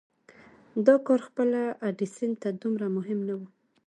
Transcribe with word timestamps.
دا 0.85 0.95
کار 1.07 1.19
خپله 1.27 1.61
ايډېسن 1.85 2.31
ته 2.41 2.49
دومره 2.61 2.85
مهم 2.97 3.19
نه 3.27 3.35
و. 3.39 3.41